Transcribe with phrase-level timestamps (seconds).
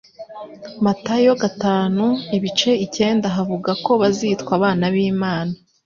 [0.85, 2.05] Matayo gatanu
[2.37, 5.53] ibice icyenda havuga ko bazitwa abana b'Imana